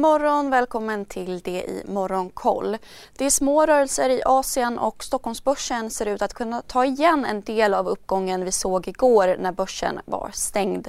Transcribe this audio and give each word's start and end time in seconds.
God 0.00 0.10
morgon, 0.10 0.50
välkommen 0.50 1.04
till 1.04 1.40
det 1.40 1.62
i 1.62 1.82
Morgonkoll. 1.86 2.76
Det 3.16 3.24
är 3.24 3.30
små 3.30 3.66
rörelser 3.66 4.08
i 4.08 4.22
Asien 4.24 4.78
och 4.78 5.04
Stockholmsbörsen 5.04 5.90
ser 5.90 6.06
ut 6.06 6.22
att 6.22 6.34
kunna 6.34 6.62
ta 6.62 6.84
igen 6.84 7.24
en 7.24 7.40
del 7.40 7.74
av 7.74 7.88
uppgången 7.88 8.44
vi 8.44 8.52
såg 8.52 8.88
igår 8.88 9.36
när 9.38 9.52
börsen 9.52 10.00
var 10.04 10.30
stängd. 10.32 10.88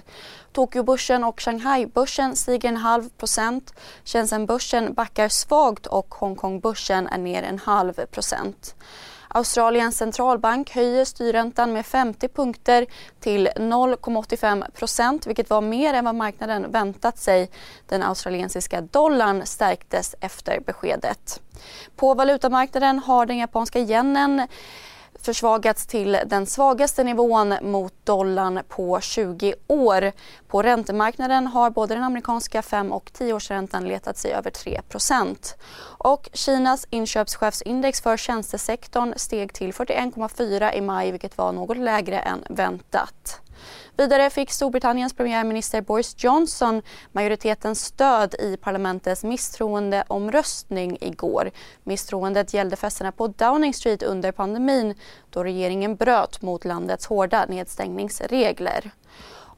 Tokyobörsen 0.52 1.24
och 1.24 1.42
Shanghaibörsen 1.42 2.36
stiger 2.36 2.70
en 2.70 2.78
halv 2.78 3.10
procent. 3.10 3.74
Shenzhenbörsen 4.06 4.94
backar 4.94 5.30
svagt 5.30 5.88
och 5.88 6.14
Hongkongbörsen 6.14 7.08
är 7.08 7.18
ner 7.18 7.44
en 7.44 7.60
halv 7.60 7.94
procent. 8.06 8.76
Australiens 9.34 9.98
centralbank 9.98 10.72
höjer 10.72 11.06
styrräntan 11.06 11.74
med 11.74 11.86
50 11.86 12.28
punkter 12.28 12.86
till 13.20 13.48
0,85 13.48 14.72
procent 14.72 15.28
vilket 15.28 15.50
var 15.50 15.62
mer 15.62 15.94
än 15.94 16.06
vad 16.06 16.16
marknaden 16.16 16.72
väntat 16.72 17.18
sig. 17.18 17.50
Den 17.88 18.04
australiensiska 18.04 18.82
dollarn 18.82 19.46
stärktes 19.46 20.16
efter 20.22 20.60
beskedet. 20.60 21.42
På 21.96 22.14
valutamarknaden 22.14 23.00
har 23.00 23.26
den 23.26 23.38
japanska 23.38 23.80
yenen 23.80 24.48
försvagats 25.26 25.86
till 25.88 26.18
den 26.26 26.46
svagaste 26.46 27.04
nivån 27.04 27.54
mot 27.62 27.94
dollarn 28.04 28.60
på 28.68 29.00
20 29.02 29.54
år. 29.68 30.12
På 30.48 30.62
räntemarknaden 30.62 31.48
har 31.48 31.70
både 31.70 31.96
den 31.96 32.04
amerikanska 32.04 32.62
5 32.62 32.92
och 32.92 33.12
10-årsräntan 33.18 33.88
letat 33.88 34.18
sig 34.18 34.32
över 34.32 34.52
3% 34.52 35.56
och 35.82 36.30
Kinas 36.34 36.88
inköpschefsindex 36.90 38.02
för 38.02 38.18
tjänstesektorn 38.18 39.14
steg 39.16 39.54
till 39.54 39.74
41,4 39.74 40.74
i 40.74 40.82
maj 40.82 41.12
vilket 41.12 41.38
var 41.38 41.52
något 41.52 41.78
lägre 41.78 42.20
än 42.20 42.44
väntat. 42.50 43.42
Vidare 43.98 44.30
fick 44.30 44.52
Storbritanniens 44.52 45.14
premiärminister 45.14 45.82
Boris 45.82 46.16
Johnson 46.18 46.82
majoritetens 47.12 47.86
stöd 47.86 48.36
i 48.40 48.58
parlamentets 48.58 49.24
misstroendeomröstning 49.24 50.98
igår. 51.02 51.52
Misstroendet 51.84 52.54
gällde 52.54 52.76
festerna 52.76 53.12
på 53.12 53.28
Downing 53.28 53.74
Street 53.74 54.04
under 54.04 54.32
pandemin 54.32 54.96
då 55.30 55.44
regeringen 55.44 55.96
bröt 55.96 56.42
mot 56.42 56.66
landets 56.66 57.06
hårda 57.06 57.46
nedstängningsregler. 57.46 58.92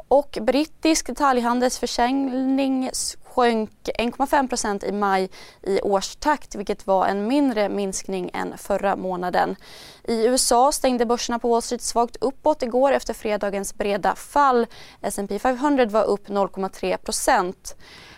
Och 0.08 0.38
brittisk 0.42 1.08
detaljhandelsförsäljning 1.08 2.90
sjönk 3.36 3.72
1,5% 4.00 4.86
i 4.86 4.92
maj 4.92 5.30
i 5.62 5.82
årstakt 5.82 6.56
vilket 6.56 6.88
var 6.88 7.08
en 7.08 7.28
mindre 7.28 7.70
minskning 7.70 8.30
än 8.34 8.58
förra 8.58 8.96
månaden. 8.96 9.56
I 10.04 10.26
USA 10.26 10.72
stängde 10.72 11.06
börserna 11.06 11.40
på 11.40 11.50
Wall 11.50 11.62
Street 11.62 11.82
svagt 11.82 12.16
uppåt 12.22 12.64
igår 12.64 12.92
efter 12.92 13.14
fredagens 13.14 13.76
breda 13.76 14.16
fall. 14.16 14.68
S&P 15.02 15.40
500 15.40 15.86
var 15.86 16.04
upp 16.04 16.28
0,3% 16.28 17.76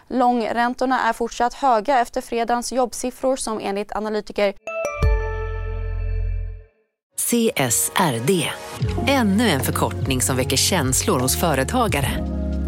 Långräntorna 0.08 1.02
är 1.02 1.14
fortsatt 1.14 1.54
höga 1.54 2.00
efter 2.00 2.22
fredagens 2.22 2.72
jobbsiffror 2.72 3.36
som 3.36 3.60
enligt 3.60 3.96
analytiker 3.96 4.54
CSRD, 7.30 8.52
ännu 9.08 9.50
en 9.50 9.62
förkortning 9.62 10.22
som 10.22 10.38
väcker 10.38 10.58
känslor 10.58 11.20
hos 11.20 11.40
företagare. 11.40 12.35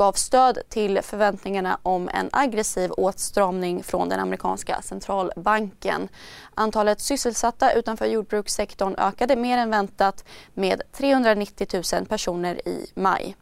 gav 0.00 0.12
stöd 0.12 0.58
till 0.68 1.02
förväntningarna 1.02 1.78
om 1.82 2.08
en 2.08 2.28
aggressiv 2.32 2.92
åtstramning 2.92 3.82
från 3.82 4.08
den 4.08 4.20
amerikanska 4.20 4.82
centralbanken. 4.82 6.08
Antalet 6.54 7.00
sysselsatta 7.00 7.72
utanför 7.72 8.06
jordbrukssektorn 8.06 8.94
ökade 8.98 9.36
mer 9.36 9.58
än 9.58 9.70
väntat 9.70 10.24
med 10.54 10.82
390 10.92 11.82
000 11.92 12.06
personer 12.06 12.68
i 12.68 12.86
maj. 12.94 13.36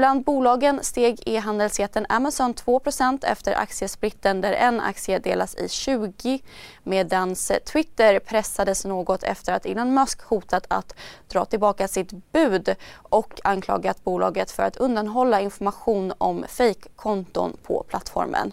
Bland 0.00 0.24
bolagen 0.24 0.84
steg 0.84 1.22
e-handelsjätten 1.26 2.06
Amazon 2.08 2.54
2% 2.54 3.24
efter 3.26 3.54
aktiesplitten 3.54 4.40
där 4.40 4.52
en 4.52 4.80
aktie 4.80 5.18
delas 5.18 5.54
i 5.54 5.68
20 5.68 6.42
medan 6.82 7.34
Twitter 7.72 8.18
pressades 8.18 8.84
något 8.84 9.22
efter 9.22 9.52
att 9.52 9.66
Elon 9.66 9.94
Musk 9.94 10.22
hotat 10.22 10.66
att 10.68 10.94
dra 11.28 11.44
tillbaka 11.44 11.88
sitt 11.88 12.10
bud 12.32 12.74
och 12.92 13.40
anklagat 13.44 14.04
bolaget 14.04 14.50
för 14.50 14.62
att 14.62 14.76
undanhålla 14.76 15.40
information 15.40 16.12
om 16.18 16.44
fejkkonton 16.48 17.56
på 17.62 17.84
plattformen. 17.88 18.52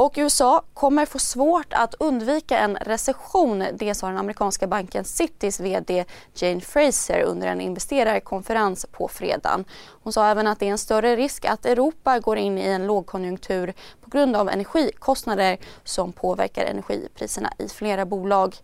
Och 0.00 0.14
USA 0.16 0.62
kommer 0.74 1.06
få 1.06 1.18
svårt 1.18 1.72
att 1.72 1.94
undvika 1.98 2.58
en 2.58 2.76
recession. 2.76 3.64
Det 3.72 3.94
sa 3.94 4.06
den 4.06 4.18
amerikanska 4.18 4.66
banken 4.66 5.04
Citys 5.04 5.60
VD 5.60 6.04
Jane 6.34 6.60
Fraser 6.60 7.22
under 7.22 7.48
en 7.48 7.60
investerarkonferens 7.60 8.86
på 8.92 9.08
fredagen. 9.08 9.64
Hon 10.02 10.12
sa 10.12 10.26
även 10.26 10.46
att 10.46 10.58
det 10.58 10.66
är 10.66 10.70
en 10.70 10.78
större 10.78 11.16
risk 11.16 11.44
att 11.44 11.66
Europa 11.66 12.18
går 12.18 12.38
in 12.38 12.58
i 12.58 12.66
en 12.66 12.86
lågkonjunktur 12.86 13.74
på 14.00 14.10
grund 14.10 14.36
av 14.36 14.48
energikostnader 14.48 15.58
som 15.84 16.12
påverkar 16.12 16.64
energipriserna 16.64 17.52
i 17.58 17.68
flera 17.68 18.04
bolag. 18.06 18.56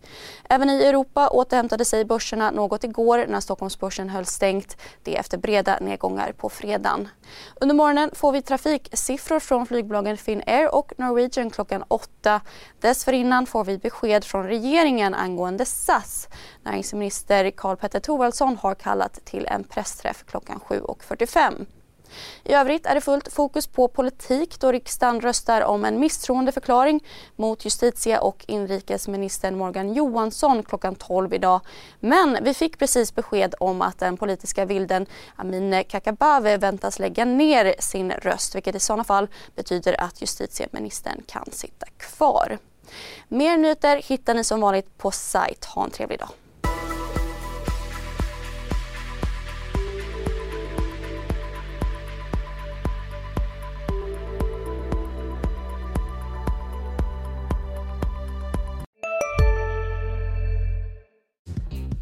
Även 0.49 0.69
i 0.69 0.83
Europa 0.83 1.29
återhämtade 1.29 1.85
sig 1.85 2.05
börserna 2.05 2.51
något 2.51 2.83
igår 2.83 3.25
när 3.27 3.39
Stockholmsbörsen 3.39 4.09
höll 4.09 4.25
stängt. 4.25 4.77
Det 5.03 5.17
efter 5.17 5.37
breda 5.37 5.77
nedgångar 5.81 6.31
på 6.31 6.49
fredagen. 6.49 7.09
Under 7.61 7.75
morgonen 7.75 8.11
får 8.13 8.31
vi 8.31 8.41
trafiksiffror 8.41 9.39
från 9.39 9.65
flygbolagen 9.65 10.17
Finnair 10.17 10.75
och 10.75 10.93
Norwegian 10.97 11.26
klockan 11.51 11.83
åtta. 11.87 12.41
Dessförinnan 12.81 13.45
får 13.45 13.63
vi 13.63 13.77
besked 13.77 14.23
från 14.23 14.47
regeringen 14.47 15.13
angående 15.13 15.65
SAS. 15.65 16.27
Näringsminister 16.63 17.51
Karl 17.51 17.75
Petter 17.75 17.99
Thorwaldsson 17.99 18.57
har 18.57 18.75
kallat 18.75 19.25
till 19.25 19.45
en 19.45 19.63
pressträff 19.63 20.23
klockan 20.25 20.59
7.45. 20.59 21.65
I 22.43 22.53
övrigt 22.53 22.85
är 22.85 22.95
det 22.95 23.01
fullt 23.01 23.33
fokus 23.33 23.67
på 23.67 23.87
politik 23.87 24.59
då 24.59 24.71
riksdagen 24.71 25.21
röstar 25.21 25.61
om 25.61 25.85
en 25.85 25.99
misstroendeförklaring 25.99 27.03
mot 27.35 27.65
justitie 27.65 28.19
och 28.19 28.45
inrikesministern 28.47 29.57
Morgan 29.57 29.93
Johansson 29.93 30.63
klockan 30.63 30.95
12 30.95 31.33
idag. 31.33 31.61
Men 31.99 32.37
vi 32.41 32.53
fick 32.53 32.79
precis 32.79 33.15
besked 33.15 33.55
om 33.59 33.81
att 33.81 33.99
den 33.99 34.17
politiska 34.17 34.65
vilden 34.65 35.05
Amineh 35.35 35.83
Kakabaveh 35.83 36.59
väntas 36.59 36.99
lägga 36.99 37.25
ner 37.25 37.75
sin 37.79 38.11
röst 38.11 38.55
vilket 38.55 38.75
i 38.75 38.79
sådana 38.79 39.03
fall 39.03 39.27
betyder 39.55 40.01
att 40.01 40.21
justitieministern 40.21 41.23
kan 41.27 41.45
sitta 41.51 41.85
kvar. 41.97 42.57
Mer 43.27 43.57
nyheter 43.57 44.01
hittar 44.07 44.33
ni 44.33 44.43
som 44.43 44.61
vanligt 44.61 44.97
på 44.97 45.11
sajt. 45.11 45.65
Ha 45.65 45.83
en 45.83 45.91
trevlig 45.91 46.19
dag. 46.19 46.29